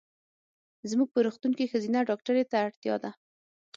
زمونږ 0.89 1.09
په 1.11 1.19
روغتون 1.25 1.51
کې 1.57 1.69
ښځېنه 1.71 1.99
ډاکټري 2.09 2.43
ته 2.51 2.55
اړتیا 2.67 2.95
ده. 3.03 3.11